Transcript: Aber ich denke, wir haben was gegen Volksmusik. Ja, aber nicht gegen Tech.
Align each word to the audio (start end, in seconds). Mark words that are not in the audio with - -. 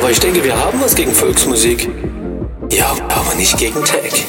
Aber 0.00 0.10
ich 0.10 0.18
denke, 0.18 0.42
wir 0.42 0.58
haben 0.58 0.80
was 0.80 0.94
gegen 0.94 1.12
Volksmusik. 1.12 1.86
Ja, 2.70 2.96
aber 3.10 3.34
nicht 3.34 3.58
gegen 3.58 3.84
Tech. 3.84 4.24